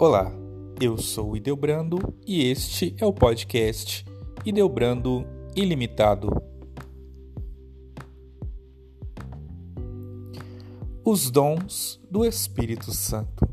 Olá, 0.00 0.32
eu 0.80 0.96
sou 0.96 1.32
o 1.32 1.36
Ideobrando 1.36 2.14
e 2.24 2.48
este 2.48 2.94
é 2.98 3.04
o 3.04 3.12
podcast 3.12 4.06
Ideobrando 4.46 5.26
Ilimitado. 5.56 6.40
Os 11.04 11.32
dons 11.32 12.00
do 12.08 12.24
Espírito 12.24 12.92
Santo. 12.92 13.44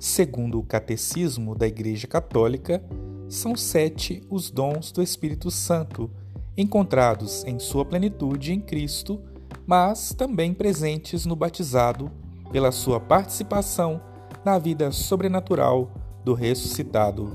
Segundo 0.00 0.58
o 0.58 0.64
Catecismo 0.64 1.54
da 1.54 1.66
Igreja 1.66 2.06
Católica, 2.06 2.82
são 3.28 3.54
sete 3.54 4.22
os 4.30 4.50
dons 4.50 4.90
do 4.90 5.02
Espírito 5.02 5.50
Santo, 5.50 6.10
encontrados 6.56 7.44
em 7.44 7.58
sua 7.58 7.84
plenitude 7.84 8.50
em 8.50 8.62
Cristo, 8.62 9.20
mas 9.66 10.14
também 10.14 10.54
presentes 10.54 11.26
no 11.26 11.36
batizado 11.36 12.10
pela 12.52 12.70
sua 12.70 13.00
participação 13.00 14.00
na 14.44 14.58
vida 14.58 14.92
sobrenatural 14.92 15.90
do 16.22 16.34
ressuscitado. 16.34 17.32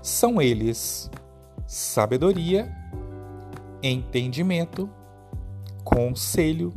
São 0.00 0.40
eles 0.40 1.10
sabedoria, 1.66 2.72
entendimento, 3.82 4.88
conselho, 5.82 6.72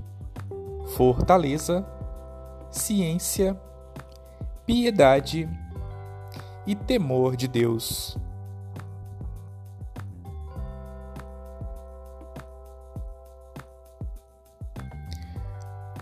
fortaleza, 0.96 1.86
ciência, 2.72 3.60
piedade 4.66 5.48
e 6.66 6.76
temor 6.76 7.36
de 7.36 7.48
Deus. 7.48 8.18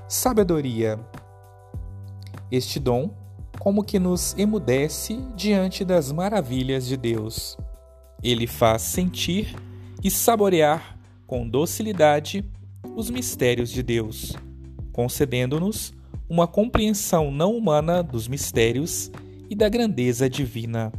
Sabedoria. 0.07 0.99
Este 2.51 2.79
dom, 2.79 3.09
como 3.59 3.83
que 3.83 3.97
nos 3.97 4.35
emudece 4.37 5.17
diante 5.35 5.83
das 5.83 6.11
maravilhas 6.11 6.85
de 6.85 6.95
Deus. 6.95 7.57
Ele 8.21 8.45
faz 8.45 8.83
sentir 8.83 9.55
e 10.03 10.11
saborear 10.11 10.95
com 11.25 11.49
docilidade 11.49 12.45
os 12.95 13.09
mistérios 13.09 13.71
de 13.71 13.81
Deus, 13.81 14.33
concedendo-nos 14.93 15.91
uma 16.29 16.45
compreensão 16.45 17.31
não 17.31 17.57
humana 17.57 18.03
dos 18.03 18.27
mistérios 18.27 19.11
e 19.49 19.55
da 19.55 19.67
grandeza 19.67 20.29
divina. 20.29 20.91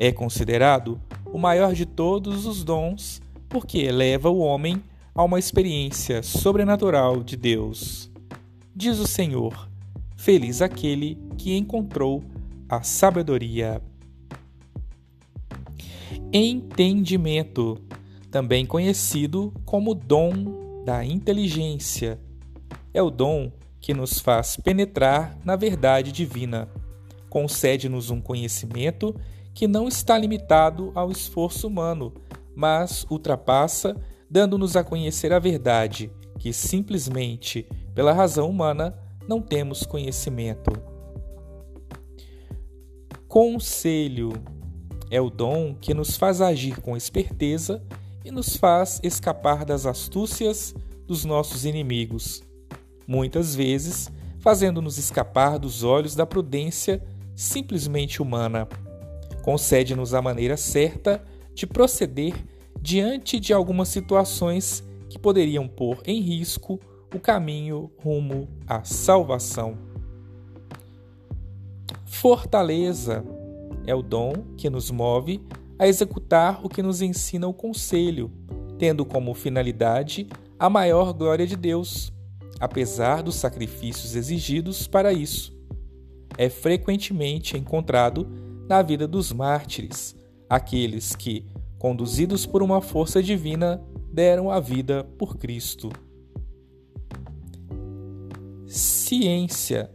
É 0.00 0.10
considerado 0.10 1.00
o 1.26 1.38
maior 1.38 1.74
de 1.74 1.86
todos 1.86 2.44
os 2.44 2.64
dons 2.64 3.22
porque 3.48 3.78
eleva 3.78 4.28
o 4.30 4.38
homem 4.38 4.82
a 5.14 5.22
uma 5.22 5.38
experiência 5.38 6.24
sobrenatural 6.24 7.22
de 7.22 7.36
Deus. 7.36 8.11
Diz 8.74 8.98
o 8.98 9.06
Senhor: 9.06 9.68
Feliz 10.16 10.62
aquele 10.62 11.18
que 11.36 11.54
encontrou 11.56 12.24
a 12.66 12.82
sabedoria. 12.82 13.82
Entendimento, 16.32 17.78
também 18.30 18.64
conhecido 18.64 19.52
como 19.66 19.94
dom 19.94 20.82
da 20.86 21.04
inteligência, 21.04 22.18
é 22.94 23.02
o 23.02 23.10
dom 23.10 23.52
que 23.78 23.92
nos 23.92 24.18
faz 24.18 24.56
penetrar 24.56 25.36
na 25.44 25.54
verdade 25.54 26.10
divina. 26.10 26.66
Concede-nos 27.28 28.08
um 28.08 28.22
conhecimento 28.22 29.14
que 29.52 29.68
não 29.68 29.86
está 29.86 30.16
limitado 30.16 30.92
ao 30.94 31.10
esforço 31.10 31.66
humano, 31.66 32.14
mas 32.56 33.04
ultrapassa, 33.10 33.94
dando-nos 34.30 34.76
a 34.76 34.84
conhecer 34.84 35.30
a 35.30 35.38
verdade, 35.38 36.10
que 36.42 36.52
simplesmente 36.52 37.68
pela 37.94 38.12
razão 38.12 38.50
humana, 38.50 38.98
não 39.28 39.40
temos 39.40 39.86
conhecimento. 39.86 40.72
Conselho 43.28 44.32
é 45.08 45.20
o 45.20 45.30
dom 45.30 45.72
que 45.72 45.94
nos 45.94 46.16
faz 46.16 46.40
agir 46.40 46.80
com 46.80 46.96
esperteza 46.96 47.80
e 48.24 48.32
nos 48.32 48.56
faz 48.56 48.98
escapar 49.04 49.64
das 49.64 49.86
astúcias 49.86 50.74
dos 51.06 51.24
nossos 51.24 51.64
inimigos, 51.64 52.42
muitas 53.06 53.54
vezes 53.54 54.10
fazendo-nos 54.40 54.98
escapar 54.98 55.60
dos 55.60 55.84
olhos 55.84 56.16
da 56.16 56.26
prudência 56.26 57.00
simplesmente 57.36 58.20
humana. 58.20 58.66
Concede-nos 59.44 60.12
a 60.12 60.20
maneira 60.20 60.56
certa 60.56 61.22
de 61.54 61.68
proceder 61.68 62.34
diante 62.80 63.38
de 63.38 63.52
algumas 63.52 63.86
situações 63.88 64.82
que 65.12 65.18
poderiam 65.18 65.68
pôr 65.68 66.00
em 66.06 66.22
risco 66.22 66.80
o 67.14 67.20
caminho 67.20 67.90
rumo 68.02 68.48
à 68.66 68.82
salvação. 68.82 69.76
Fortaleza 72.06 73.22
é 73.86 73.94
o 73.94 74.00
dom 74.00 74.32
que 74.56 74.70
nos 74.70 74.90
move 74.90 75.42
a 75.78 75.86
executar 75.86 76.64
o 76.64 76.68
que 76.68 76.82
nos 76.82 77.02
ensina 77.02 77.46
o 77.46 77.52
conselho, 77.52 78.30
tendo 78.78 79.04
como 79.04 79.34
finalidade 79.34 80.26
a 80.58 80.70
maior 80.70 81.12
glória 81.12 81.46
de 81.46 81.56
Deus, 81.56 82.10
apesar 82.58 83.22
dos 83.22 83.34
sacrifícios 83.34 84.16
exigidos 84.16 84.86
para 84.86 85.12
isso. 85.12 85.54
É 86.38 86.48
frequentemente 86.48 87.58
encontrado 87.58 88.26
na 88.66 88.80
vida 88.80 89.06
dos 89.06 89.30
mártires, 89.30 90.16
aqueles 90.48 91.14
que, 91.14 91.44
conduzidos 91.78 92.46
por 92.46 92.62
uma 92.62 92.80
força 92.80 93.22
divina, 93.22 93.82
deram 94.12 94.50
a 94.50 94.60
vida 94.60 95.04
por 95.18 95.36
Cristo 95.36 95.90
ciência. 99.12 99.90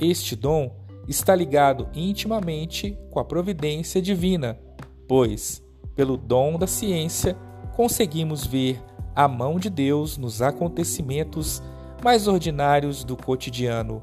Este 0.00 0.34
dom 0.34 0.74
está 1.06 1.34
ligado 1.34 1.88
intimamente 1.92 2.98
com 3.10 3.20
a 3.20 3.24
providência 3.24 4.00
divina, 4.00 4.58
pois, 5.06 5.62
pelo 5.94 6.16
dom 6.16 6.58
da 6.58 6.66
ciência, 6.66 7.36
conseguimos 7.76 8.46
ver 8.46 8.82
a 9.14 9.28
mão 9.28 9.58
de 9.58 9.68
Deus 9.68 10.16
nos 10.16 10.40
acontecimentos 10.40 11.62
mais 12.02 12.26
ordinários 12.26 13.04
do 13.04 13.14
cotidiano. 13.14 14.02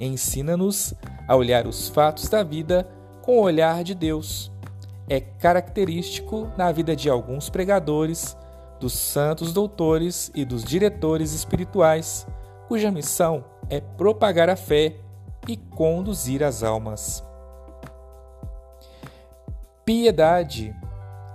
Ensina-nos 0.00 0.94
a 1.28 1.36
olhar 1.36 1.66
os 1.66 1.90
fatos 1.90 2.26
da 2.30 2.42
vida 2.42 2.88
com 3.20 3.36
o 3.36 3.42
olhar 3.42 3.84
de 3.84 3.94
Deus. 3.94 4.50
É 5.06 5.20
característico 5.20 6.50
na 6.56 6.72
vida 6.72 6.96
de 6.96 7.10
alguns 7.10 7.50
pregadores, 7.50 8.34
dos 8.80 8.92
santos 8.92 9.52
doutores 9.52 10.30
e 10.34 10.44
dos 10.44 10.64
diretores 10.64 11.32
espirituais 11.32 12.26
cuja 12.68 12.90
missão 12.90 13.44
é 13.68 13.80
propagar 13.80 14.48
a 14.48 14.56
fé 14.56 14.96
e 15.48 15.56
conduzir 15.56 16.42
as 16.42 16.62
almas. 16.62 17.22
Piedade 19.84 20.74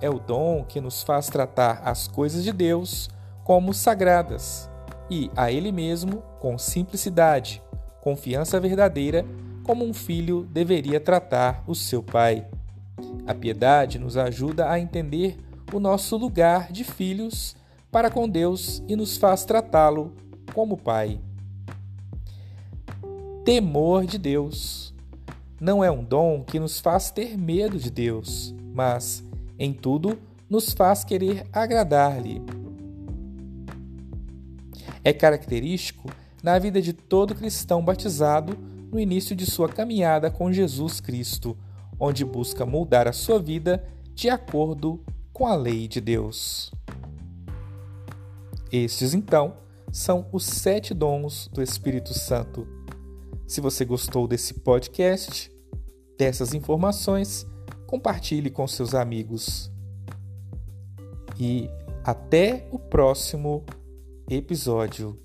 é 0.02 0.10
o 0.10 0.20
dom 0.20 0.64
que 0.64 0.82
nos 0.82 1.04
faz 1.04 1.28
tratar 1.28 1.82
as 1.84 2.08
coisas 2.08 2.44
de 2.44 2.52
Deus 2.52 3.10
como 3.44 3.74
sagradas 3.74 4.70
e 5.10 5.30
a 5.36 5.52
Ele 5.52 5.72
mesmo 5.72 6.24
com 6.40 6.58
simplicidade, 6.58 7.62
confiança 8.02 8.60
verdadeira, 8.60 9.26
como 9.64 9.86
um 9.86 9.94
filho 9.94 10.48
deveria 10.52 11.00
tratar 11.00 11.64
o 11.68 11.76
seu 11.76 12.02
pai. 12.02 12.48
A 13.28 13.34
piedade 13.34 14.00
nos 14.00 14.18
ajuda 14.18 14.70
a 14.70 14.80
entender 14.80 15.38
o 15.74 15.80
nosso 15.80 16.18
lugar 16.18 16.72
de 16.72 16.84
filhos 16.84 17.56
para 17.92 18.10
com 18.10 18.28
Deus 18.28 18.84
e 18.88 18.96
nos 18.96 19.18
faz 19.18 19.46
tratá-lo 19.46 20.14
como 20.54 20.78
Pai. 20.78 21.20
Temor 23.44 24.06
de 24.06 24.18
Deus 24.18 24.94
não 25.60 25.84
é 25.84 25.92
um 25.92 26.04
dom 26.04 26.44
que 26.44 26.60
nos 26.60 26.80
faz 26.80 27.12
ter 27.12 27.38
medo 27.38 27.78
de 27.78 27.90
Deus, 27.90 28.54
mas, 28.74 29.24
em 29.58 29.74
tudo, 29.74 30.18
nos 30.50 30.72
faz 30.72 31.04
querer 31.04 31.46
agradar-lhe. 31.52 32.42
É 35.04 35.12
característico 35.12 36.10
na 36.42 36.58
vida 36.58 36.82
de 36.82 36.94
todo 36.94 37.36
cristão 37.36 37.84
batizado 37.84 38.58
no 38.92 39.00
início 39.00 39.36
de 39.36 39.46
sua 39.46 39.70
caminhada 39.70 40.32
com 40.32 40.52
Jesus 40.52 41.00
Cristo, 41.00 41.58
onde 42.00 42.24
busca 42.24 42.66
moldar 42.66 43.08
a 43.08 43.14
sua 43.14 43.40
vida 43.40 43.84
de 44.14 44.30
acordo 44.30 45.04
com 45.40 45.48
a 45.48 45.56
lei 45.56 45.88
de 45.88 46.02
Deus. 46.02 46.70
Estes, 48.70 49.14
então, 49.14 49.56
são 49.90 50.28
os 50.34 50.44
sete 50.44 50.94
dons 50.94 51.48
do 51.54 51.64
Espírito 51.64 52.14
Santo. 52.14 52.68
Se 53.48 53.62
você 53.62 53.86
gostou 53.86 54.28
desse 54.28 54.56
podcast, 54.56 55.50
dessas 56.18 56.54
informações, 56.54 57.48
compartilhe 57.88 58.50
com 58.50 58.68
seus 58.68 58.94
amigos. 58.94 59.72
E 61.40 61.70
até 62.04 62.68
o 62.70 62.78
próximo 62.78 63.64
episódio. 64.30 65.18